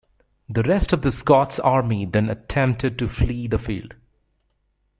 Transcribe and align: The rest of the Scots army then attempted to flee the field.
The 0.49 0.63
rest 0.63 0.93
of 0.93 1.03
the 1.03 1.11
Scots 1.11 1.59
army 1.59 2.05
then 2.07 2.27
attempted 2.27 2.97
to 2.97 3.07
flee 3.07 3.45
the 3.45 3.59
field. 3.59 3.93